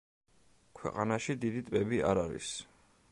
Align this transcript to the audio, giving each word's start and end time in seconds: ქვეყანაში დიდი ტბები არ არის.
ქვეყანაში 0.79 1.37
დიდი 1.45 1.63
ტბები 1.69 2.03
არ 2.13 2.25
არის. 2.27 2.51